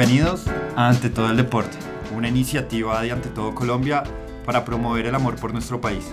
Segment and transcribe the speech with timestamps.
[0.00, 1.76] Bienvenidos a Ante Todo el Deporte,
[2.16, 4.02] una iniciativa de Ante Todo Colombia
[4.46, 6.10] para promover el amor por nuestro país.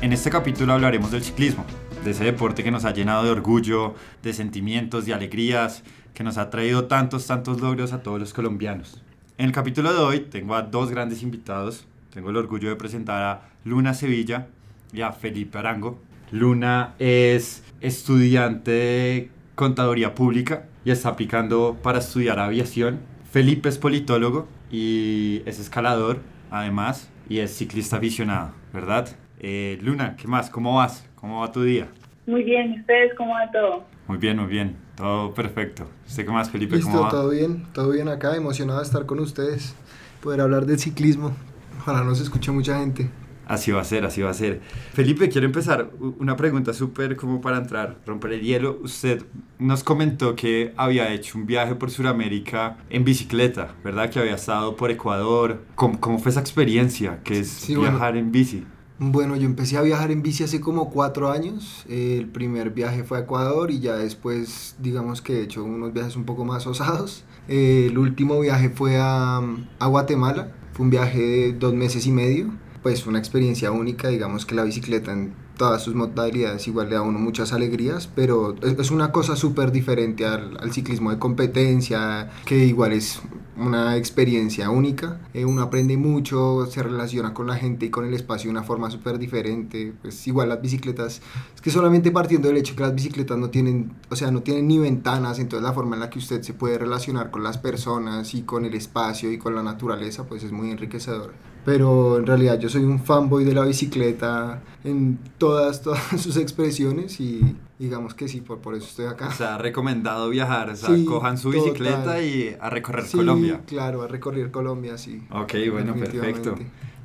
[0.00, 1.64] En este capítulo hablaremos del ciclismo,
[2.02, 6.36] de ese deporte que nos ha llenado de orgullo, de sentimientos, de alegrías, que nos
[6.36, 9.04] ha traído tantos, tantos logros a todos los colombianos.
[9.36, 11.86] En el capítulo de hoy tengo a dos grandes invitados.
[12.12, 14.48] Tengo el orgullo de presentar a Luna Sevilla
[14.92, 16.00] y a Felipe Arango.
[16.32, 23.07] Luna es estudiante de contaduría pública y está aplicando para estudiar aviación.
[23.30, 29.06] Felipe es politólogo y es escalador, además, y es ciclista aficionado, ¿verdad?
[29.38, 30.48] Eh, Luna, ¿qué más?
[30.48, 31.06] ¿Cómo vas?
[31.14, 31.88] ¿Cómo va tu día?
[32.26, 33.84] Muy bien, ¿ustedes cómo va todo?
[34.06, 35.86] Muy bien, muy bien, todo perfecto.
[36.06, 36.76] ¿Usted qué más, Felipe?
[36.76, 37.10] Listo, ¿Cómo va?
[37.10, 39.74] todo bien, todo bien acá, emocionado de estar con ustedes,
[40.22, 41.36] poder hablar del ciclismo.
[41.80, 43.10] Ojalá nos escuche mucha gente.
[43.48, 44.60] Así va a ser, así va a ser.
[44.92, 48.78] Felipe, quiero empezar una pregunta súper como para entrar, romper el hielo.
[48.82, 49.24] Usted
[49.58, 54.10] nos comentó que había hecho un viaje por Sudamérica en bicicleta, ¿verdad?
[54.10, 55.62] Que había estado por Ecuador.
[55.74, 57.20] ¿Cómo, cómo fue esa experiencia?
[57.24, 57.92] que es Sí, bueno.
[57.92, 58.64] viajar en bici?
[59.00, 61.84] Bueno, yo empecé a viajar en bici hace como cuatro años.
[61.88, 66.16] El primer viaje fue a Ecuador y ya después, digamos que he hecho unos viajes
[66.16, 67.24] un poco más osados.
[67.46, 69.40] El último viaje fue a,
[69.78, 70.52] a Guatemala.
[70.72, 72.50] Fue un viaje de dos meses y medio.
[72.82, 77.00] Pues una experiencia única, digamos que la bicicleta en todas sus modalidades igual le da
[77.00, 82.64] a uno muchas alegrías, pero es, una cosa súper diferente al, ciclismo de competencia, que
[82.64, 83.20] igual es
[83.56, 85.20] una experiencia única.
[85.34, 88.62] Eh, uno aprende mucho, se relaciona con la gente y con el espacio de una
[88.62, 89.92] forma súper diferente.
[90.00, 91.20] Pues igual las bicicletas,
[91.54, 94.68] es que solamente partiendo del hecho que las bicicletas no tienen, o sea, no tienen
[94.68, 98.32] ni ventanas, entonces la forma en la que usted se puede relacionar con las personas
[98.34, 101.32] y con el espacio y con la naturaleza, pues es muy enriquecedor.
[101.64, 107.20] Pero en realidad yo soy un fanboy de la bicicleta en todas, todas sus expresiones
[107.20, 109.28] y digamos que sí, por, por eso estoy acá.
[109.28, 111.64] O sea, recomendado viajar, o sea, Sí, cojan su total.
[111.72, 113.60] bicicleta y a recorrer Sí, Colombia.
[113.66, 115.22] claro, a recorrer Colombia, sí.
[115.30, 116.56] Ok, bueno, perfecto.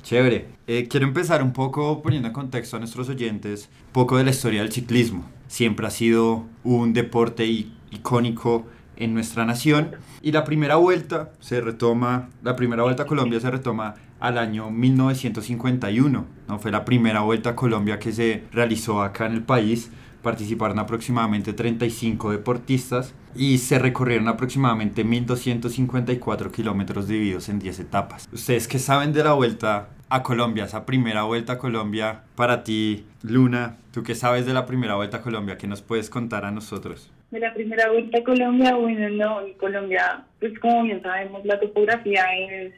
[0.02, 0.48] Chévere.
[0.66, 4.30] Eh, quiero empezar un poco poniendo en contexto a nuestros oyentes un poco de la
[4.30, 5.24] historia del ciclismo.
[5.48, 7.46] Siempre ha sido un deporte
[7.90, 9.92] icónico en nuestra nación
[10.22, 14.70] y la primera vuelta se retoma, la primera vuelta a Colombia se retoma al año
[14.70, 16.58] 1951, ¿no?
[16.58, 19.90] Fue la primera vuelta a Colombia que se realizó acá en el país.
[20.22, 28.28] Participaron aproximadamente 35 deportistas y se recorrieron aproximadamente 1.254 kilómetros divididos en 10 etapas.
[28.32, 33.04] ¿Ustedes qué saben de la vuelta a Colombia, esa primera vuelta a Colombia para ti,
[33.22, 33.76] Luna?
[33.92, 35.58] ¿Tú qué sabes de la primera vuelta a Colombia?
[35.58, 37.10] ¿Qué nos puedes contar a nosotros?
[37.30, 41.58] De la primera vuelta a Colombia, bueno, no, en Colombia, pues como bien sabemos, la
[41.58, 42.72] topografía es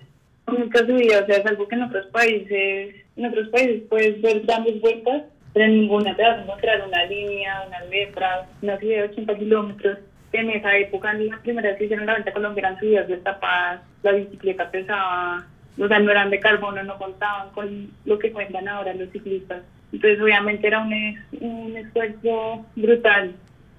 [0.47, 4.41] nunca subida, o sea, es algo que en otros países, en otros países puedes ver
[4.43, 8.97] grandes vueltas, pero en ninguna te vas a encontrar una línea, unas letras, una subida
[9.03, 9.99] de 80 kilómetros.
[10.33, 13.81] En esa época, en las primeras que hicieron la vuelta a Colombia eran subidas destapadas,
[14.03, 15.47] la bicicleta pesaba,
[15.79, 19.63] o sea, no eran de carbono, no contaban con lo que cuentan ahora los ciclistas.
[19.93, 23.33] Entonces, obviamente era un, es- un esfuerzo brutal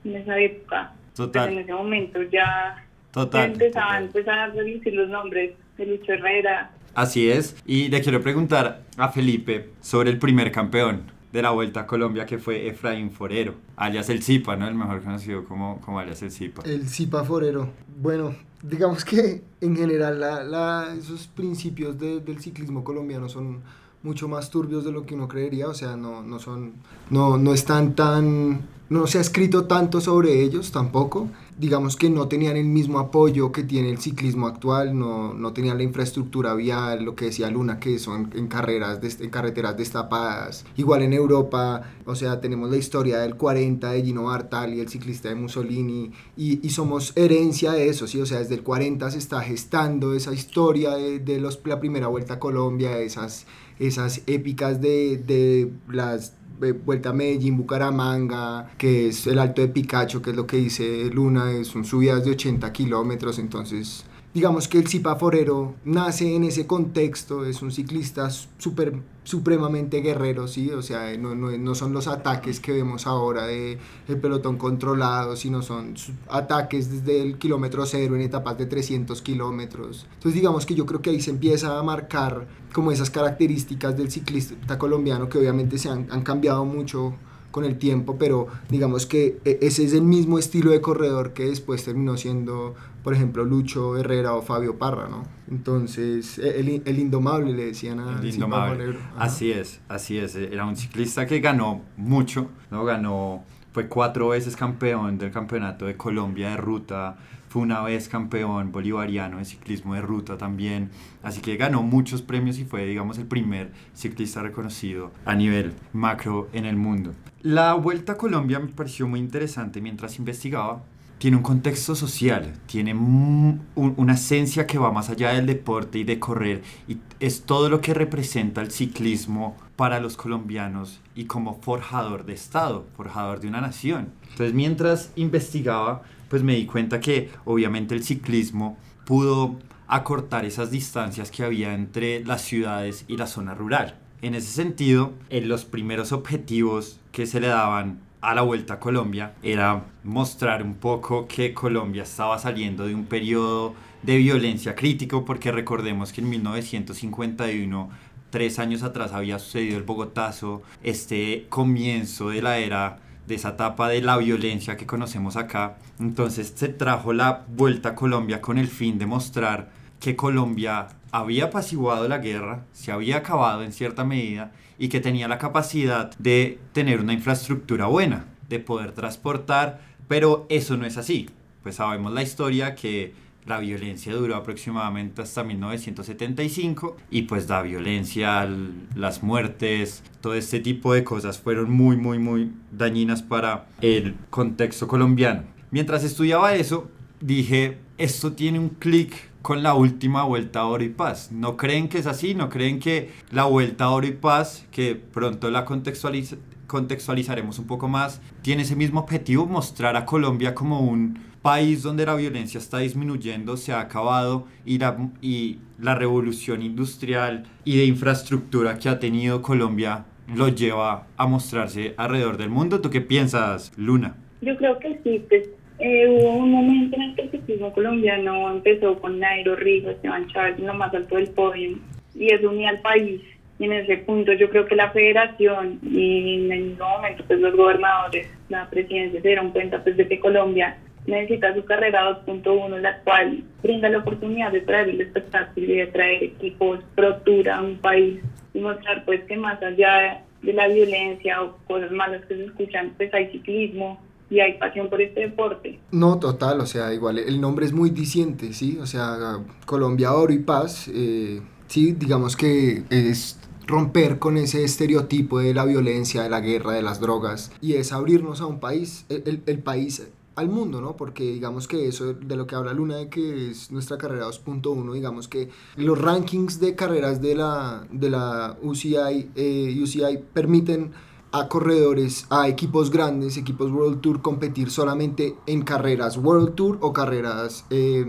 [0.03, 0.91] en esa época.
[1.15, 3.51] Pues en Total, ese momento ya, ya total.
[3.51, 4.23] empezaban total.
[4.23, 6.71] pues, a reducir los nombres de Lucho Herrera.
[6.95, 7.55] Así es.
[7.65, 12.25] Y le quiero preguntar a Felipe sobre el primer campeón de la Vuelta a Colombia
[12.25, 14.67] que fue Efraín Forero, alias el Zipa, ¿no?
[14.67, 16.63] El mejor conocido como, como alias el Zipa.
[16.65, 17.69] El Zipa Forero.
[18.01, 23.61] Bueno, digamos que en general la, la- esos principios de- del ciclismo colombiano son
[24.07, 26.73] mucho más turbios de lo que uno creería, o sea, no, no son,
[27.11, 31.27] no, no están tan, no se ha escrito tanto sobre ellos tampoco.
[31.59, 35.77] Digamos que no tenían el mismo apoyo que tiene el ciclismo actual, no, no tenían
[35.77, 40.65] la infraestructura vial, lo que decía Luna, que son en carreras, des- en carreteras destapadas.
[40.77, 45.29] Igual en Europa, o sea, tenemos la historia del 40 de Gino Bartali, el ciclista
[45.29, 48.21] de Mussolini, y, y somos herencia de eso, ¿sí?
[48.21, 52.05] O sea, desde el 40 se está gestando esa historia de, de los, la primera
[52.07, 53.47] vuelta a Colombia, esas,
[53.79, 59.67] esas épicas de, de las eh, Vuelta a Medellín, Bucaramanga, que es el Alto de
[59.67, 64.77] Picacho, que es lo que dice Luna, son subidas de 80 kilómetros, entonces digamos que
[64.77, 68.93] el Zipa Forero nace en ese contexto, es un ciclista súper
[69.23, 70.69] supremamente guerrero, ¿sí?
[70.71, 73.77] O sea, no, no, no son los ataques que vemos ahora de
[74.07, 75.95] el pelotón controlado, sino son
[76.29, 80.05] ataques desde el kilómetro cero en etapas de 300 kilómetros.
[80.13, 84.09] Entonces digamos que yo creo que ahí se empieza a marcar como esas características del
[84.11, 87.13] ciclista colombiano que obviamente se han, han cambiado mucho
[87.51, 91.45] con el tiempo, pero digamos que e- ese es el mismo estilo de corredor que
[91.45, 92.75] después terminó siendo,
[93.07, 95.23] por ejemplo, Lucho Herrera o Fabio Parra, ¿no?
[95.49, 98.97] Entonces, e- el, el indomable le decían a El indomable.
[99.17, 100.35] Así es, así es.
[100.35, 102.83] Era un ciclista que ganó mucho, ¿no?
[102.83, 107.15] Ganó fue cuatro veces campeón del campeonato de Colombia de ruta,
[107.47, 110.89] fue una vez campeón bolivariano de ciclismo de ruta también,
[111.23, 116.49] así que ganó muchos premios y fue, digamos, el primer ciclista reconocido a nivel macro
[116.51, 117.13] en el mundo.
[117.41, 120.83] La Vuelta a Colombia me pareció muy interesante mientras investigaba.
[121.17, 126.19] Tiene un contexto social, tiene una esencia que va más allá del deporte y de
[126.19, 132.25] correr, y es todo lo que representa el ciclismo para los colombianos y como forjador
[132.25, 134.09] de Estado, forjador de una nación.
[134.29, 141.31] Entonces, mientras investigaba, pues me di cuenta que obviamente el ciclismo pudo acortar esas distancias
[141.31, 143.97] que había entre las ciudades y la zona rural.
[144.21, 148.79] En ese sentido, en los primeros objetivos que se le daban a la Vuelta a
[148.81, 155.23] Colombia era mostrar un poco que Colombia estaba saliendo de un periodo de violencia crítico,
[155.23, 157.89] porque recordemos que en 1951,
[158.29, 163.87] tres años atrás, había sucedido el Bogotazo, este comienzo de la era de esa etapa
[163.87, 165.77] de la violencia que conocemos acá.
[165.97, 169.69] Entonces se trajo la vuelta a Colombia con el fin de mostrar
[170.01, 175.27] que Colombia había apaciguado la guerra, se había acabado en cierta medida y que tenía
[175.27, 181.29] la capacidad de tener una infraestructura buena, de poder transportar, pero eso no es así.
[181.63, 183.13] Pues sabemos la historia que
[183.47, 188.47] la violencia duró aproximadamente hasta 1975 y pues la violencia,
[188.93, 194.87] las muertes, todo este tipo de cosas fueron muy, muy, muy dañinas para el contexto
[194.87, 195.43] colombiano.
[195.71, 196.89] Mientras estudiaba eso,
[197.21, 201.31] dije, esto tiene un clic con la última vuelta a Oro y Paz.
[201.31, 202.35] ¿No creen que es así?
[202.35, 207.87] ¿No creen que la vuelta a Oro y Paz, que pronto la contextualizaremos un poco
[207.87, 212.79] más, tiene ese mismo objetivo, mostrar a Colombia como un país donde la violencia está
[212.79, 218.99] disminuyendo, se ha acabado y la, y la revolución industrial y de infraestructura que ha
[218.99, 222.81] tenido Colombia lo lleva a mostrarse alrededor del mundo.
[222.81, 224.17] ¿Tú qué piensas, Luna?
[224.41, 228.51] Yo creo que sí, pues eh, hubo un momento en el que el ciclismo colombiano
[228.51, 231.77] empezó con Nairo, Rigo, Esteban Chávez lo más alto del podio
[232.15, 233.21] y eso unía al país.
[233.59, 237.55] Y en ese punto yo creo que la federación y en el momento pues los
[237.55, 242.99] gobernadores, la presidencia se dieron cuenta pues de que Colombia necesita su carrera 2.1, la
[242.99, 247.61] cual brinda la oportunidad de traer el espectáculo y de traer equipos pro tour a
[247.61, 248.19] un país
[248.53, 252.93] y mostrar pues que más allá de la violencia o cosas malas que se escuchan,
[252.97, 255.79] pues hay ciclismo y hay pasión por este deporte.
[255.91, 258.77] No, total, o sea, igual el nombre es muy diciente, ¿sí?
[258.81, 265.39] O sea, Colombia Oro y Paz, eh, sí, digamos que es romper con ese estereotipo
[265.39, 269.05] de la violencia, de la guerra, de las drogas, y es abrirnos a un país,
[269.09, 270.07] el, el país
[270.37, 270.95] al mundo, ¿no?
[270.95, 274.93] Porque digamos que eso de lo que habla Luna, de que es nuestra carrera 2.1,
[274.93, 280.91] digamos que los rankings de carreras de la, de la UCI, eh, UCI permiten
[281.31, 286.93] a corredores, a equipos grandes, equipos World Tour, competir solamente en carreras World Tour o
[286.93, 288.05] carreras eh,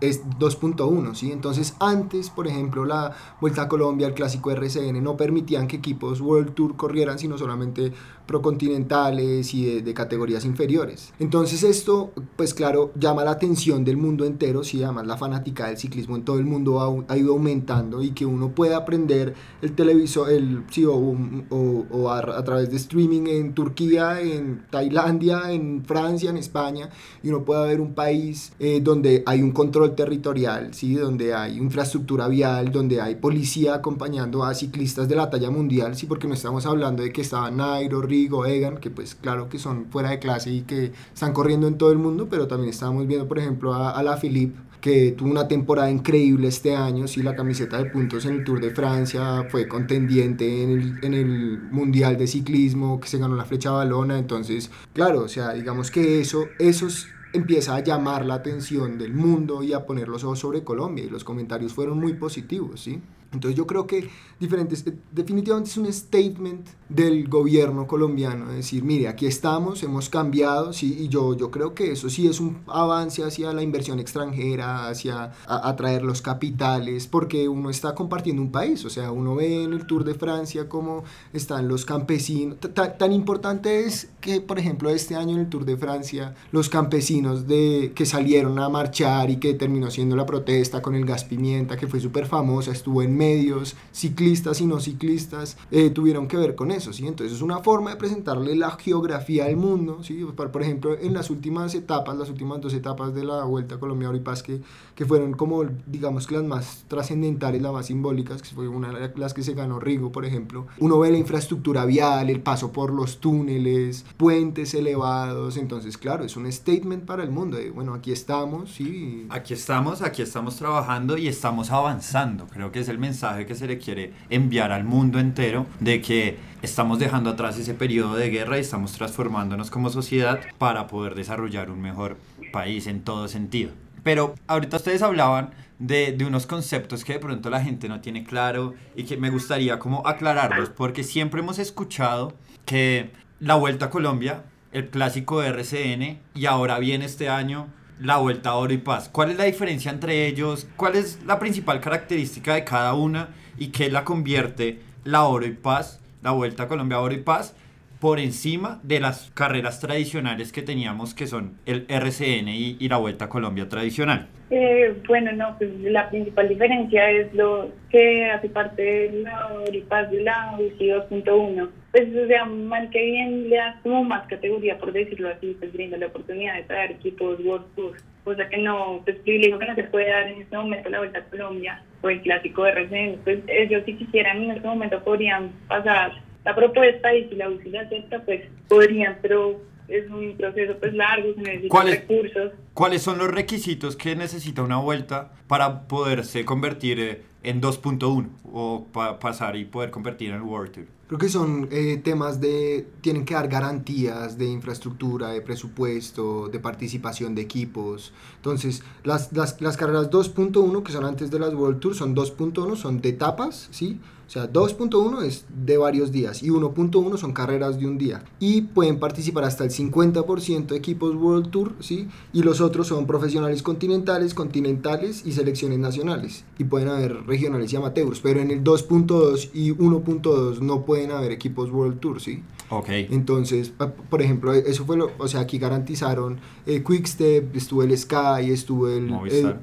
[0.00, 1.32] es 2.1, ¿sí?
[1.32, 6.20] Entonces antes, por ejemplo, la Vuelta a Colombia, el clásico RCN, no permitían que equipos
[6.20, 7.92] World Tour corrieran, sino solamente
[8.30, 11.12] procontinentales y de, categorías inferiores.
[11.18, 15.76] Entonces esto, pues claro, llama la atención del mundo entero, sí, además la fanática del
[15.76, 20.30] ciclismo en todo el mundo ha, ido aumentando y que uno pueda aprender el televisor,
[20.30, 26.36] el, sí, o, o, a, través de streaming en Turquía, en Tailandia, en Francia, en
[26.36, 26.88] España,
[27.24, 30.94] y uno pueda ver un país eh, donde hay un control territorial, ¿sí?
[30.94, 36.06] donde hay infraestructura vial, donde hay policía acompañando a ciclistas de la talla mundial, ¿sí?
[36.06, 39.86] porque no estamos hablando de que estaba Nairo, Río, Egan, que pues claro que son
[39.86, 43.28] fuera de clase y que están corriendo en todo el mundo, pero también estábamos viendo,
[43.28, 47.78] por ejemplo, a, la Philippe, que tuvo una temporada increíble este año, sí, la camiseta
[47.78, 52.26] de puntos en el Tour de Francia, fue contendiente en el, en el Mundial de
[52.26, 57.06] Ciclismo, que se ganó la flecha balona, entonces, claro, o sea, digamos que eso, esos
[57.32, 61.10] empieza a llamar la atención del mundo y a poner los ojos sobre Colombia, y
[61.10, 63.00] los comentarios fueron muy positivos, ¿sí?
[63.32, 64.08] Entonces yo creo que
[64.38, 70.72] diferentes, eh, definitivamente es un statement del gobierno colombiano, decir, mire, aquí estamos, hemos cambiado,
[70.72, 74.88] sí, y yo, yo creo que eso sí es un avance hacia la inversión extranjera,
[74.88, 79.72] hacia atraer los capitales, porque uno está compartiendo un país, o sea, uno ve en
[79.72, 85.14] el Tour de Francia cómo están los campesinos, tan importante es que, por ejemplo, este
[85.14, 89.54] año en el Tour de Francia, los campesinos de, que salieron a marchar y que
[89.54, 93.76] terminó siendo la protesta con el gas pimienta, que fue súper famosa, estuvo en medios,
[93.92, 97.06] ciclistas y no ciclistas, eh, tuvieron que ver con eso, ¿sí?
[97.06, 100.24] Entonces es una forma de presentarle la geografía al mundo, ¿sí?
[100.36, 104.10] Por, ejemplo, en las últimas etapas, las últimas dos etapas de la Vuelta a Colombia
[104.24, 104.60] Paz que,
[104.94, 109.12] que fueron como, digamos que las más trascendentales, las más simbólicas, que fue una de
[109.16, 112.92] las que se ganó Rigo, por ejemplo, uno ve la infraestructura vial, el paso por
[112.92, 118.12] los túneles, puentes elevados, entonces claro, es un statement para el mundo, de, bueno, aquí
[118.12, 119.26] estamos, sí.
[119.30, 123.66] Aquí estamos, aquí estamos trabajando y estamos avanzando, creo que es el mensaje que se
[123.66, 128.56] le quiere enviar al mundo entero de que estamos dejando atrás ese periodo de guerra
[128.56, 132.16] y estamos transformándonos como sociedad para poder desarrollar un mejor
[132.52, 133.72] país en todo sentido.
[134.04, 135.50] Pero ahorita ustedes hablaban
[135.80, 139.30] de, de, unos conceptos que de pronto la gente no tiene claro y que me
[139.30, 142.34] gustaría como aclararlos, porque siempre hemos escuchado
[142.64, 143.10] que
[143.40, 147.66] la Vuelta a Colombia, el clásico de RCN, y ahora viene este año
[147.98, 149.08] la Vuelta a Oro y Paz.
[149.10, 150.68] ¿Cuál es la diferencia entre ellos?
[150.76, 155.52] ¿Cuál es la principal característica de cada una y qué la convierte la Oro y
[155.52, 157.56] Paz, la Vuelta a Colombia Oro y Paz,
[158.00, 163.26] por encima de las carreras tradicionales que teníamos, que son el RCN y, la Vuelta
[163.26, 164.26] a Colombia tradicional?
[164.48, 170.10] Eh, bueno, no, pues la principal diferencia es lo que hace parte de la Oripaz
[170.10, 171.68] de la UCI 2.1.
[171.92, 175.72] Pues, o sea, mal que bien le da como más categoría, por decirlo así, pues
[175.72, 179.74] brinda la oportunidad de traer equipos World Tour, cosa que no, pues privilegio que no
[179.74, 183.20] se puede dar en este momento la Vuelta a Colombia o el clásico de RCN.
[183.24, 186.12] Pues ellos si quisieran en este momento podrían pasar
[186.44, 190.94] la propuesta y si la UCI la acepta, pues podrían, pero es un proceso pues
[190.94, 192.52] largo, se necesitan recursos.
[192.74, 198.86] ¿Cuáles son los requisitos que necesita una vuelta para poderse convertir eh, en 2.1 o
[198.92, 200.99] para pasar y poder convertir en World Tour?
[201.10, 206.60] Creo que son eh, temas de, tienen que dar garantías de infraestructura, de presupuesto, de
[206.60, 208.12] participación de equipos.
[208.36, 212.76] Entonces, las, las, las carreras 2.1, que son antes de las World Tour, son 2.1,
[212.76, 213.98] son de etapas, ¿sí?
[214.30, 218.22] O sea, 2.1 es de varios días y 1.1 son carreras de un día.
[218.38, 222.06] Y pueden participar hasta el 50% de equipos World Tour, ¿sí?
[222.32, 226.44] Y los otros son profesionales continentales, continentales y selecciones nacionales.
[226.58, 231.32] Y pueden haber regionales y amateurs, pero en el 2.2 y 1.2 no pueden haber
[231.32, 232.44] equipos World Tour, ¿sí?
[232.68, 232.88] Ok.
[232.88, 233.72] Entonces,
[234.08, 238.88] por ejemplo, eso fue lo, o sea, aquí garantizaron el Quickstep, estuvo el Sky, estuvo
[238.88, 239.12] el,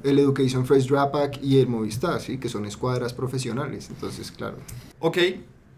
[0.04, 2.36] el, Education First Drapac y el Movistar, ¿sí?
[2.36, 4.57] Que son escuadras profesionales, entonces, claro.
[4.98, 5.18] Ok,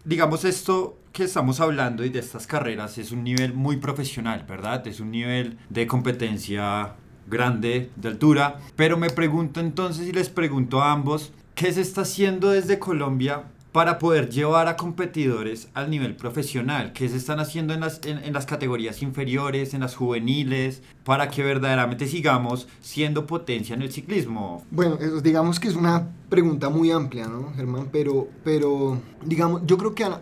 [0.05, 4.85] digamos esto que estamos hablando y de estas carreras es un nivel muy profesional, ¿verdad?
[4.87, 6.95] Es un nivel de competencia
[7.27, 12.01] grande, de altura, pero me pregunto entonces y les pregunto a ambos, ¿qué se está
[12.01, 17.73] haciendo desde Colombia para poder llevar a competidores al nivel profesional, ¿Qué se están haciendo
[17.73, 23.75] en las, en las categorías inferiores, en las juveniles, para que verdaderamente sigamos siendo potencia
[23.75, 24.63] en el ciclismo?
[24.71, 27.89] Bueno, digamos que es una pregunta muy amplia, ¿no, Germán?
[27.91, 30.21] Pero, pero digamos, yo creo que a,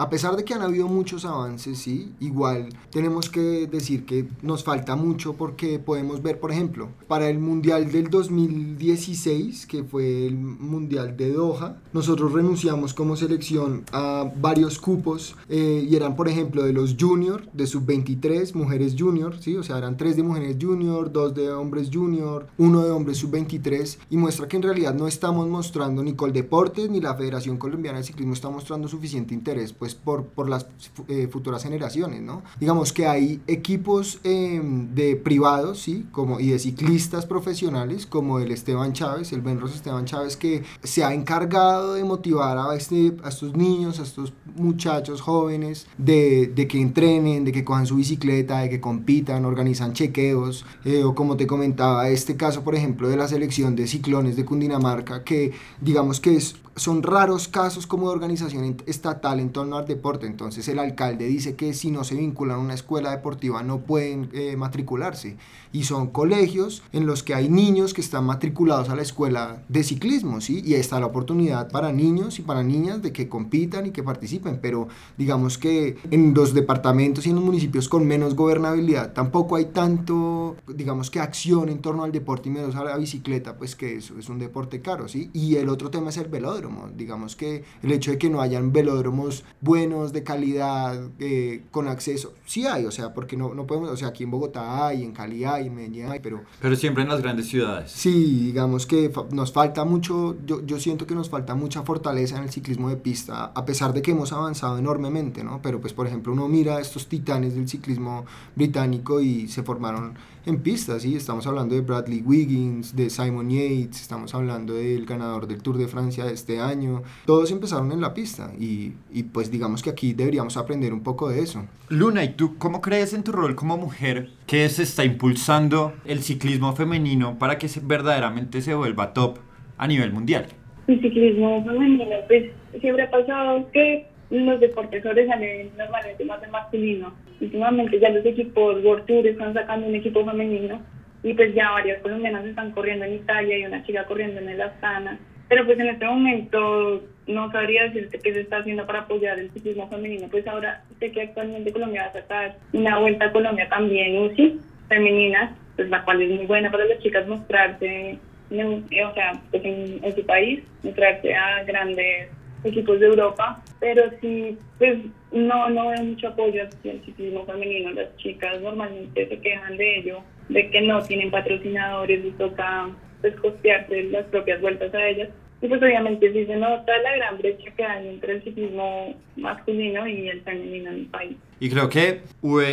[0.00, 4.64] a, pesar de que han habido muchos avances, sí, igual tenemos que decir que nos
[4.64, 10.36] falta mucho porque podemos ver, por ejemplo, para el Mundial del 2016, que fue el
[10.36, 16.62] Mundial de Doha, nosotros renunciamos como selección a varios cupos eh, y eran, por ejemplo,
[16.62, 21.12] de los junior, de sub-23, mujeres junior, sí, o sea, eran tres de mujeres junior,
[21.12, 25.48] dos de hombres junior, uno de hombres sub-23 y muestra que en realidad no estamos
[25.48, 30.26] mostrando ni Coldeportes ni la Federación Colombiana de Ciclismo está mostrando suficiente interés pues por,
[30.26, 30.66] por las
[31.08, 32.42] eh, futuras generaciones, ¿no?
[32.58, 36.06] Digamos que hay equipos em, de privados, ¿sí?
[36.12, 41.04] Como, y de ciclistas profesionales como el Esteban Chávez, el Benros Esteban Chávez, que se
[41.04, 46.66] ha encargado de motivar a, este, a estos niños, a estos muchachos jóvenes, de, de
[46.66, 51.36] que entrenen, de que cojan su bicicleta, de que compitan, organizan chequeos, eh, o como
[51.36, 56.20] te comentaba, este caso, por ejemplo, de la selección de ciclones de Cundinamarca, que digamos
[56.20, 60.26] que es son raros casos como de organización estatal en torno deporte.
[60.26, 64.30] Entonces el alcalde dice que si no se vinculan a una escuela deportiva no pueden
[64.32, 65.36] eh, matricularse.
[65.72, 69.84] Y son colegios en los que hay niños que están matriculados a la escuela de
[69.84, 70.62] ciclismo, ¿sí?
[70.64, 74.58] Y está la oportunidad para niños y para niñas de que compitan y que participen.
[74.60, 79.66] Pero digamos que en los departamentos y en los municipios con menos gobernabilidad tampoco hay
[79.66, 83.96] tanto, digamos que acción en torno al deporte y menos a la bicicleta, pues que
[83.96, 85.30] eso es un deporte caro, ¿sí?
[85.32, 88.72] Y el otro tema es el velódromo Digamos que el hecho de que no hayan
[88.72, 92.34] velódromos buenos, de calidad, eh, con acceso.
[92.46, 95.12] Sí hay, o sea, porque no, no podemos, o sea, aquí en Bogotá hay, en
[95.12, 96.42] Cali hay, en Medellín hay, pero...
[96.60, 97.90] Pero siempre en las grandes ciudades.
[97.90, 102.44] Sí, digamos que nos falta mucho, yo, yo siento que nos falta mucha fortaleza en
[102.44, 105.60] el ciclismo de pista, a pesar de que hemos avanzado enormemente, ¿no?
[105.62, 108.24] Pero pues, por ejemplo, uno mira a estos titanes del ciclismo
[108.56, 110.14] británico y se formaron
[110.46, 111.16] en pistas, ¿sí?
[111.16, 115.86] Estamos hablando de Bradley Wiggins, de Simon Yates, estamos hablando del ganador del Tour de
[115.86, 117.02] Francia de este año.
[117.26, 121.28] Todos empezaron en la pista y, y pues digamos que aquí deberíamos aprender un poco
[121.28, 121.66] de eso.
[121.88, 126.20] Luna, ¿y tú cómo crees en tu rol como mujer que se está impulsando el
[126.20, 129.38] ciclismo femenino para que se, verdaderamente se vuelva top
[129.76, 130.46] a nivel mundial?
[130.86, 137.12] El ciclismo femenino, pues siempre ha pasado que los deportes sobresalen normalmente más de masculino.
[137.40, 140.80] Últimamente ya los equipos World Tour están sacando un equipo femenino
[141.22, 144.60] y pues ya varias colombianas están corriendo en Italia y una chica corriendo en el
[144.60, 145.18] Astana.
[145.48, 149.50] Pero pues en este momento no sabría decirte qué se está haciendo para apoyar el
[149.50, 150.28] ciclismo femenino.
[150.30, 154.60] Pues ahora sé que actualmente Colombia va a sacar una vuelta a Colombia también UCI
[154.88, 158.18] femenina, pues la cual es muy buena para las chicas mostrarse,
[158.50, 162.28] o sea, pues en, en su país, mostrarse a grandes
[162.64, 164.98] equipos de Europa, pero sí, pues
[165.32, 167.92] no, no veo mucho apoyo hacia el ciclismo femenino.
[167.92, 172.88] Las chicas normalmente se quejan de ello, de que no tienen patrocinadores, y toca
[173.20, 175.28] pues costearse las propias vueltas a ellas.
[175.62, 180.06] Y pues obviamente sí se nota la gran brecha que hay entre el ciclismo masculino
[180.06, 181.36] y el femenino en el país.
[181.60, 182.22] Y creo que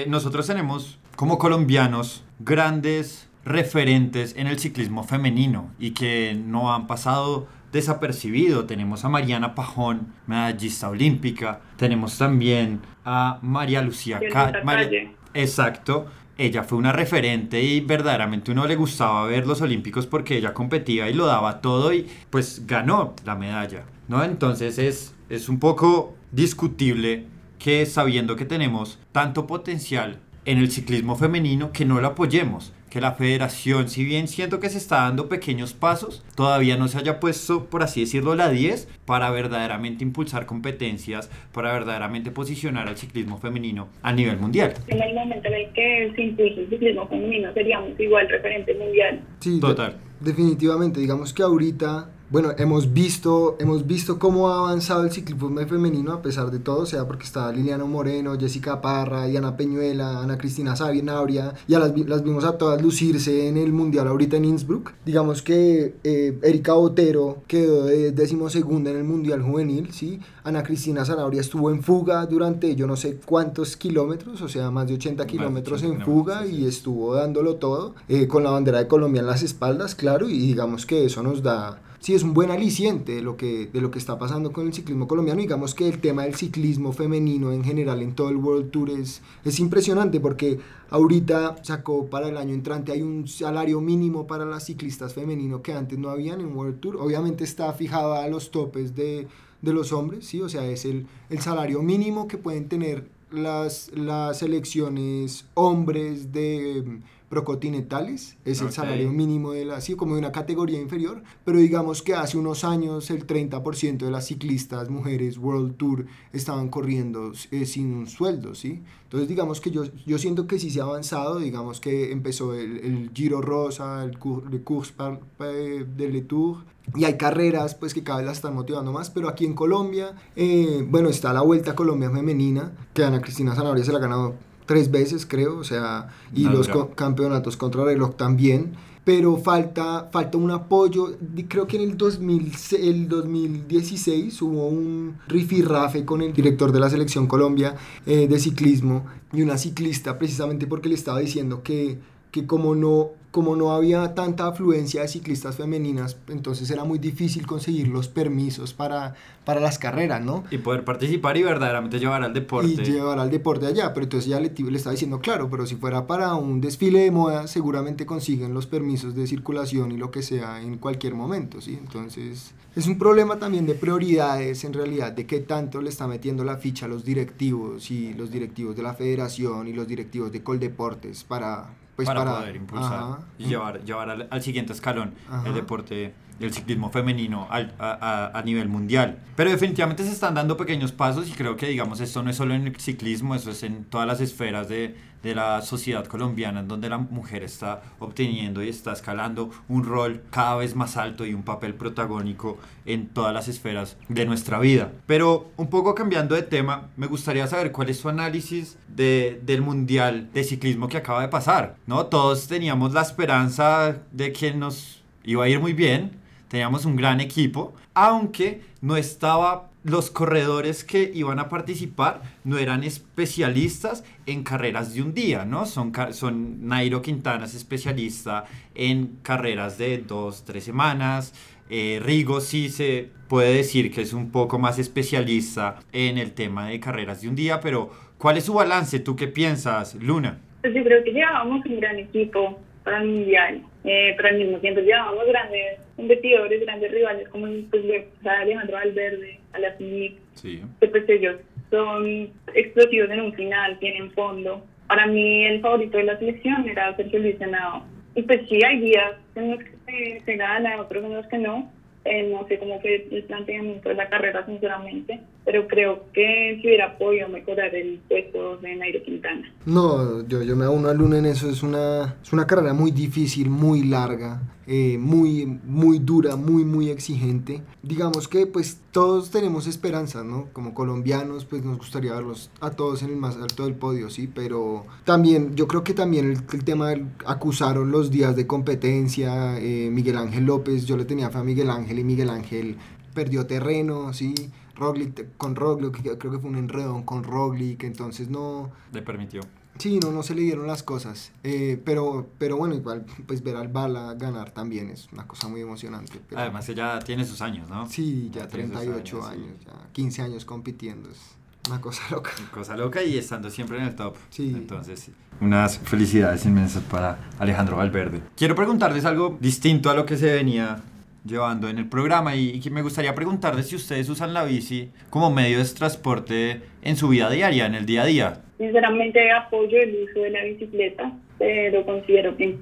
[0.08, 7.48] nosotros tenemos como colombianos grandes referentes en el ciclismo femenino y que no han pasado
[7.74, 8.66] desapercibido.
[8.66, 11.60] Tenemos a Mariana Pajón, medallista olímpica.
[11.76, 15.12] Tenemos también a María Lucía Calle.
[15.34, 16.08] Exacto.
[16.38, 21.10] Ella fue una referente y verdaderamente uno le gustaba ver los olímpicos porque ella competía
[21.10, 24.24] y lo daba todo y pues ganó la medalla, ¿no?
[24.24, 27.26] Entonces es, es un poco discutible
[27.58, 33.02] que sabiendo que tenemos tanto potencial en el ciclismo femenino que no lo apoyemos que
[33.02, 37.20] la federación, si bien siento que se está dando pequeños pasos, todavía no se haya
[37.20, 43.38] puesto, por así decirlo, la 10 para verdaderamente impulsar competencias, para verdaderamente posicionar al ciclismo
[43.38, 44.74] femenino a nivel mundial.
[44.88, 49.22] En el momento en el que se impulsa el ciclismo femenino seríamos igual referente mundial.
[49.40, 49.98] Sí, total.
[50.20, 56.12] definitivamente, digamos que ahorita bueno, hemos visto, hemos visto cómo ha avanzado el ciclismo femenino
[56.12, 60.38] a pesar de todo, o sea, porque está Liliano Moreno, Jessica Parra, Diana Peñuela, Ana
[60.38, 64.92] Cristina Sabinauria, ya las, las vimos a todas lucirse en el Mundial ahorita en Innsbruck.
[65.06, 70.20] Digamos que eh, Erika Botero quedó de décimo segunda en el Mundial Juvenil, ¿sí?
[70.44, 74.88] Ana Cristina Zanabria estuvo en fuga durante yo no sé cuántos kilómetros, o sea, más
[74.88, 79.22] de 80 kilómetros en fuga y estuvo dándolo todo, eh, con la bandera de Colombia
[79.22, 83.16] en las espaldas, claro, y digamos que eso nos da sí es un buen aliciente
[83.16, 85.42] de lo, que, de lo que está pasando con el ciclismo colombiano.
[85.42, 89.22] Digamos que el tema del ciclismo femenino en general en todo el World Tour es,
[89.44, 94.66] es impresionante porque ahorita sacó para el año entrante hay un salario mínimo para las
[94.66, 96.98] ciclistas femeninos que antes no habían en World Tour.
[96.98, 99.28] Obviamente está fijado a los topes de,
[99.62, 100.42] de los hombres, ¿sí?
[100.42, 107.02] o sea, es el, el salario mínimo que pueden tener las, las selecciones hombres de
[107.30, 112.02] procontinentales, es el salario mínimo de la, así como de una categoría inferior, pero digamos
[112.02, 117.66] que hace unos años el 30% de las ciclistas mujeres World Tour estaban corriendo eh,
[117.66, 118.82] sin un sueldo, ¿sí?
[119.04, 122.78] Entonces digamos que yo, yo siento que sí se ha avanzado, digamos que empezó el,
[122.78, 124.18] el Giro Rosa, el,
[124.52, 124.94] el Course
[125.40, 126.64] de Le Tour,
[126.96, 130.16] y hay carreras pues que cada vez las están motivando más, pero aquí en Colombia,
[130.36, 134.02] eh, bueno, está la Vuelta a Colombia Femenina, que Ana Cristina Zanabria se la ha
[134.02, 134.36] ganado
[134.68, 140.52] tres veces, creo, o sea, y los campeonatos contra reloj también, pero falta, falta un
[140.52, 141.16] apoyo.
[141.48, 146.90] Creo que en el, 2000, el 2016 hubo un rifirrafe con el director de la
[146.90, 147.76] selección Colombia
[148.06, 151.98] eh, de ciclismo y una ciclista, precisamente porque le estaba diciendo que,
[152.32, 157.46] que como no como no había tanta afluencia de ciclistas femeninas, entonces era muy difícil
[157.46, 159.14] conseguir los permisos para,
[159.46, 160.44] para las carreras, ¿no?
[160.50, 162.68] Y poder participar y verdaderamente llevar al deporte.
[162.68, 165.76] Y llevar al deporte allá, pero entonces ya le, le estaba diciendo, claro, pero si
[165.76, 170.24] fuera para un desfile de moda, seguramente consiguen los permisos de circulación y lo que
[170.24, 171.78] sea en cualquier momento, ¿sí?
[171.80, 176.44] Entonces es un problema también de prioridades en realidad, de qué tanto le está metiendo
[176.44, 180.42] la ficha a los directivos y los directivos de la federación y los directivos de
[180.42, 186.54] Coldeportes para pues para, poder impulsar y llevar, llevar al, siguiente escalón el deporte el
[186.54, 189.18] ciclismo femenino al, a, a, nivel mundial.
[189.36, 192.54] Pero definitivamente se están dando pequeños pasos y creo que, digamos, esto no es solo
[192.54, 196.68] en el ciclismo, eso es en todas las esferas de, de la sociedad colombiana en
[196.68, 201.34] donde la mujer está obteniendo y está escalando un rol cada vez más alto y
[201.34, 204.92] un papel protagónico en todas las esferas de nuestra vida.
[205.06, 209.62] Pero un poco cambiando de tema, me gustaría saber cuál es su análisis de, del
[209.62, 211.76] Mundial de Ciclismo que acaba de pasar.
[211.86, 212.06] ¿no?
[212.06, 216.12] Todos teníamos la esperanza de que nos iba a ir muy bien,
[216.48, 222.84] teníamos un gran equipo, aunque no estaba los corredores que iban a participar no eran
[222.84, 225.66] especialistas en carreras de un día, ¿no?
[225.66, 228.44] Son, son Nairo Quintana es especialista
[228.76, 231.34] en carreras de dos, tres semanas.
[231.70, 236.68] Eh, Rigo sí se puede decir que es un poco más especialista en el tema
[236.68, 239.00] de carreras de un día, pero ¿cuál es su balance?
[239.00, 240.38] ¿Tú qué piensas, Luna?
[240.62, 244.58] Pues yo creo que llevábamos un gran equipo para el Mundial, eh, pero al mismo
[244.58, 247.84] tiempo llevábamos grandes competidores, grandes rivales como pues,
[248.24, 250.62] Alejandro Valverde, Alaphilippe, sí.
[250.80, 251.36] que pues ellos
[251.70, 254.66] son explosivos en un final, tienen fondo.
[254.88, 257.84] Para mí el favorito de la selección era Sergio Luis Senado.
[258.16, 261.38] Y pues sí, hay días en los que se, se gana, otros en los que
[261.40, 261.70] no,
[262.10, 266.68] eh, no sé cómo fue el planteamiento de la carrera, sinceramente, pero creo que si
[266.68, 269.52] hubiera podido mejorar el puesto de Nairo Quintana.
[269.66, 272.92] No, yo, yo me uno a Luna en eso, es una, es una carrera muy
[272.92, 277.62] difícil, muy larga, eh, muy, muy dura, muy, muy exigente.
[277.82, 280.48] Digamos que pues todos tenemos esperanzas, ¿no?
[280.54, 284.26] Como colombianos, pues nos gustaría verlos a todos en el más alto del podio, sí,
[284.26, 286.96] pero también, yo creo que también el, tema,
[287.28, 291.70] acusaron los días de competencia, eh, Miguel Ángel López, yo le tenía fe a Miguel
[291.70, 292.78] Ángel y Miguel Ángel
[293.14, 294.34] perdió terreno, sí.
[294.76, 298.72] Roglic con Roglic, creo que fue un enredón con Roglic, entonces no...
[298.94, 299.42] Le permitió.
[299.78, 301.32] Sí, no, no se le dieron las cosas.
[301.44, 305.62] Eh, pero, pero bueno, igual, pues ver al Bala ganar también es una cosa muy
[305.62, 306.20] emocionante.
[306.36, 307.88] Además, ella tiene sus años, ¿no?
[307.88, 311.10] Sí, ya, 38 años, ya 15 años compitiendo.
[311.10, 311.20] Es
[311.68, 312.32] una cosa loca.
[312.40, 314.16] Una cosa loca y estando siempre en el top.
[314.30, 314.54] Sí.
[314.56, 315.12] Entonces,
[315.42, 318.22] unas felicidades inmensas para Alejandro Valverde.
[318.36, 320.82] Quiero preguntarles algo distinto a lo que se venía
[321.28, 325.30] llevando en el programa y, que me gustaría preguntarles si ustedes usan la bici como
[325.30, 328.42] medio de transporte en su vida diaria, en el día a día.
[328.58, 332.58] Sinceramente apoyo el uso de la bicicleta, pero considero que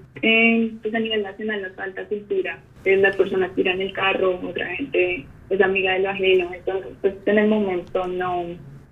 [0.81, 2.59] pues a nivel nacional nos falta cultura.
[2.83, 7.37] las personas tiran el carro, otra gente es amiga de lo ajeno, entonces pues en
[7.37, 8.43] el momento no,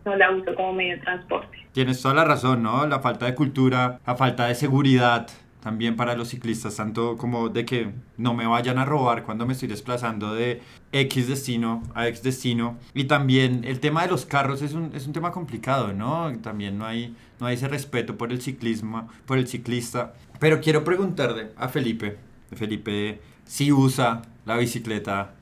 [0.05, 1.57] no la uso como medio de transporte.
[1.73, 2.85] Tienes toda la razón, ¿no?
[2.87, 5.27] La falta de cultura, la falta de seguridad
[5.63, 9.53] también para los ciclistas, tanto como de que no me vayan a robar cuando me
[9.53, 12.77] estoy desplazando de X destino a X destino.
[12.93, 16.37] Y también el tema de los carros es un, es un tema complicado, ¿no?
[16.39, 20.13] También no hay, no hay ese respeto por el ciclismo, por el ciclista.
[20.37, 22.17] Pero quiero preguntarle a Felipe,
[22.53, 25.33] Felipe, si usa la bicicleta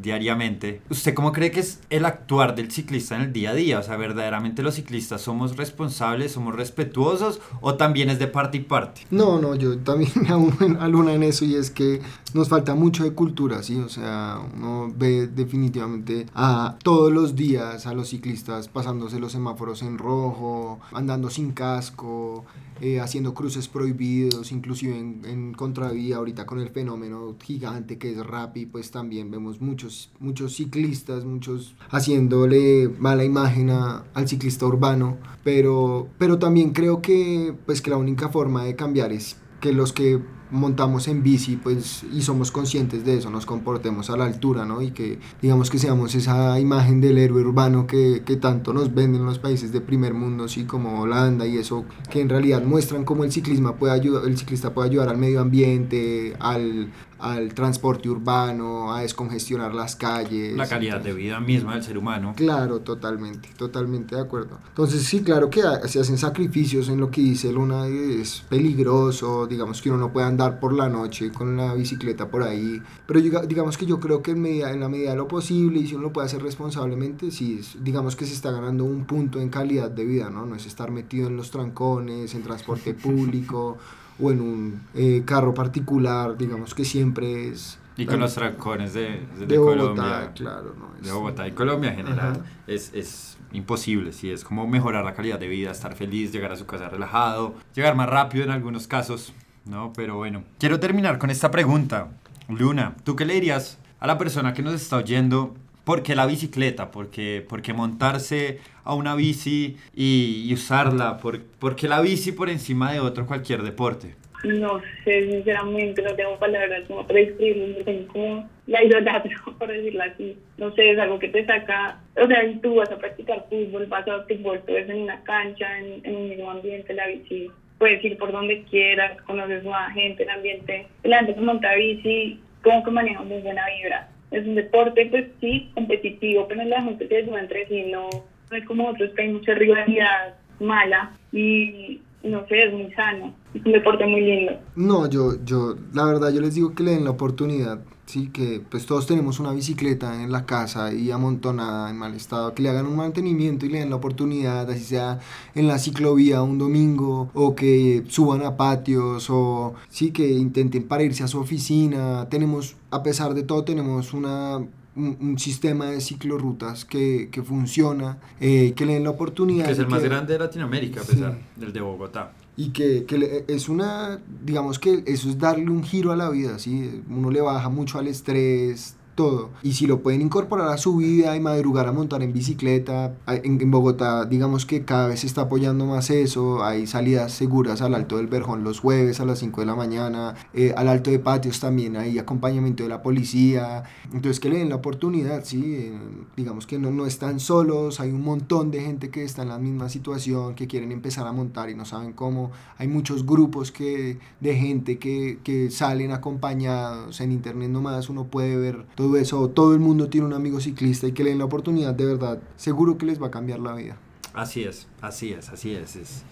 [0.00, 0.80] diariamente.
[0.90, 3.78] ¿Usted cómo cree que es el actuar del ciclista en el día a día?
[3.78, 8.60] O sea, ¿verdaderamente los ciclistas somos responsables, somos respetuosos o también es de parte y
[8.60, 9.02] parte?
[9.10, 12.00] No, no, yo también me uno a Luna en eso y es que
[12.34, 13.76] nos falta mucho de cultura, ¿sí?
[13.78, 19.82] O sea, uno ve definitivamente a todos los días a los ciclistas pasándose los semáforos
[19.82, 22.44] en rojo, andando sin casco,
[22.80, 28.24] eh, haciendo cruces prohibidos, inclusive en, en, contravía, ahorita con el fenómeno gigante que es
[28.24, 29.87] Rappi, pues también vemos muchos,
[30.20, 37.80] muchos ciclistas, muchos haciéndole mala imagen al ciclista urbano, pero, pero también creo que, pues,
[37.82, 40.20] que la única forma de cambiar es que los que
[40.50, 44.82] montamos en bici pues y somos conscientes de eso, nos comportemos a la altura, ¿no?
[44.82, 49.38] Y que digamos que seamos esa imagen del héroe urbano que, tanto nos venden los
[49.38, 53.32] países de primer mundo, así como Holanda y eso, que en realidad muestran cómo el
[53.32, 59.00] ciclismo puede ayudar, el ciclista puede ayudar al medio ambiente, al, al transporte urbano, a
[59.02, 60.56] descongestionar las calles.
[60.56, 62.34] La calidad de vida misma del ser humano.
[62.36, 64.58] Claro, totalmente, totalmente de acuerdo.
[64.68, 69.82] Entonces sí, claro que se hacen sacrificios en lo que dice Luna, es peligroso, digamos
[69.82, 73.76] que uno no puede andar por la noche con la bicicleta por ahí, pero digamos
[73.76, 76.04] que yo creo que en, medida, en la medida de lo posible y si uno
[76.04, 80.04] lo puede hacer responsablemente, sí, digamos que se está ganando un punto en calidad de
[80.04, 80.46] vida, ¿no?
[80.46, 83.78] No es estar metido en los trancones, en transporte público
[84.20, 87.78] o en un eh, carro particular, digamos que siempre es...
[87.96, 90.30] Y con los trancones de, de, Colombia.
[90.32, 90.72] claro.
[90.78, 92.44] No, de Bogotá y Colombia en general.
[92.68, 96.56] Es, es, imposible, sí, es como mejorar la calidad de vida, estar feliz, llegar a
[96.56, 99.32] su casa relajado, llegar más rápido en algunos casos,
[99.64, 99.92] ¿no?
[99.96, 102.08] Pero bueno, quiero terminar con esta pregunta.
[102.48, 105.54] Luna, ¿tú qué le dirías a la persona que nos está oyendo
[105.88, 106.90] ¿Por qué la bicicleta?
[106.90, 111.16] ¿Por qué, montarse a una bici y, usarla?
[111.16, 114.14] ¿Por, qué la bici por encima de otro cualquier deporte?
[114.44, 120.02] No sé, sinceramente no tengo palabras como para describirlo, tengo como la idolatro, por decirlo
[120.02, 120.36] así.
[120.58, 124.06] No sé, es algo que te saca, o sea, tú vas a practicar fútbol, vas
[124.08, 128.18] a fútbol, tú ves en una cancha, en, un mismo ambiente, la bici puedes ir
[128.18, 132.90] por donde quieras, conoces nueva gente, el ambiente, la gente que monta bici, como que
[132.90, 134.08] maneja muy buena vibra.
[134.30, 138.08] Es un deporte, pues sí, competitivo, pero la gente se ayuda entre sí, no,
[138.50, 143.34] no es como otros que hay mucha rivalidad mala y no sé, es muy sano,
[143.54, 144.52] un deporte muy lindo.
[144.76, 148.62] No, yo, yo, la verdad, yo les digo que le den la oportunidad, sí, que
[148.68, 152.70] pues todos tenemos una bicicleta en la casa y amontonada en mal estado, que le
[152.70, 155.20] hagan un mantenimiento y le den la oportunidad, así sea
[155.54, 161.02] en la ciclovía un domingo, o que suban a patios, o sí, que intenten para
[161.02, 164.64] irse a su oficina, tenemos, a pesar de todo, tenemos una
[164.98, 169.66] un, sistema de ciclorrutas que, que funciona, eh, que le den la oportunidad.
[169.66, 172.32] Que es el más grande de Latinoamérica, a pesar del de Bogotá.
[172.56, 176.58] Y que, que, es una, digamos que eso es darle un giro a la vida,
[176.58, 177.02] ¿sí?
[177.08, 179.50] Uno le baja mucho al estrés, todo.
[179.64, 183.68] Y si lo pueden incorporar a su vida y madrugar a montar en bicicleta, en,
[183.68, 188.18] Bogotá digamos que cada vez se está apoyando más eso, hay salidas seguras al Alto
[188.18, 191.58] del Verjón los jueves a las 5 de la mañana, eh, al Alto de Patios
[191.58, 195.64] también hay acompañamiento de la policía, entonces que le den la oportunidad, ¿sí?
[195.66, 195.98] Eh,
[196.36, 199.58] digamos que no, no están solos, hay un montón de gente que está en la
[199.58, 204.20] misma situación, que quieren empezar a montar y no saben cómo, hay muchos grupos que,
[204.38, 209.74] de gente que, que salen acompañados, en internet nomás uno puede ver todo eso, todo
[209.74, 212.98] el mundo tiene un amigo ciclista y que le den la oportunidad, de verdad, seguro
[212.98, 213.96] que les va a cambiar la vida.
[214.34, 215.96] Así es, así es, así es.
[215.96, 216.24] es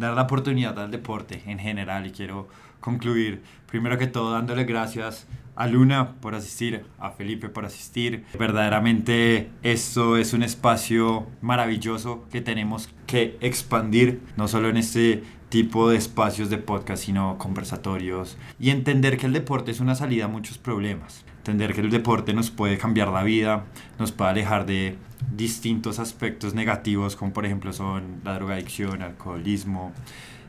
[0.00, 2.48] dar la oportunidad al deporte en general y quiero
[2.80, 8.24] concluir primero que todo dándole gracias a Luna por asistir, a Felipe por asistir.
[8.38, 15.90] Verdaderamente esto es un espacio maravilloso que tenemos que expandir, no solo en este tipo
[15.90, 20.28] de espacios de podcast, sino conversatorios y entender que el deporte es una salida a
[20.28, 23.64] muchos problemas entender que el deporte nos puede cambiar la vida,
[23.98, 24.96] nos puede alejar de
[25.34, 29.92] distintos aspectos negativos como por ejemplo son la drogadicción, alcoholismo,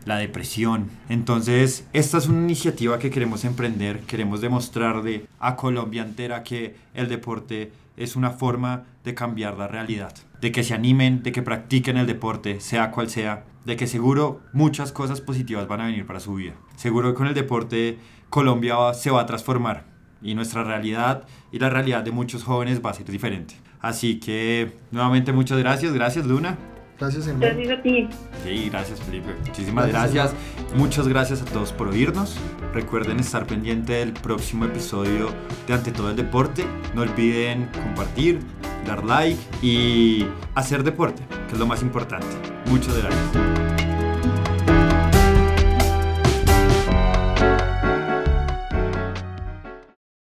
[0.05, 0.89] la depresión.
[1.09, 7.07] Entonces, esta es una iniciativa que queremos emprender, queremos demostrarle a Colombia entera que el
[7.07, 11.97] deporte es una forma de cambiar la realidad, de que se animen, de que practiquen
[11.97, 16.19] el deporte, sea cual sea, de que seguro muchas cosas positivas van a venir para
[16.19, 16.53] su vida.
[16.75, 19.90] Seguro que con el deporte Colombia se va a transformar
[20.21, 23.55] y nuestra realidad y la realidad de muchos jóvenes va a ser diferente.
[23.79, 26.57] Así que nuevamente muchas gracias, gracias Luna.
[26.99, 27.55] Gracias, hermano.
[27.55, 28.09] Gracias a ti.
[28.43, 29.33] Sí, gracias Felipe.
[29.47, 30.35] Muchísimas gracias.
[30.75, 32.37] Muchas gracias a todos por oírnos.
[32.73, 35.29] Recuerden estar pendiente del próximo episodio
[35.67, 36.63] de Ante todo el deporte.
[36.93, 38.39] No olviden compartir,
[38.85, 42.27] dar like y hacer deporte, que es lo más importante.
[42.67, 43.90] Muchas gracias.